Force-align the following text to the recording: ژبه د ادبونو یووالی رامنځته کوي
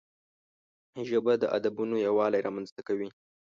ژبه 1.09 1.33
د 1.37 1.43
ادبونو 1.57 1.95
یووالی 2.07 2.39
رامنځته 2.47 2.81
کوي 2.87 3.09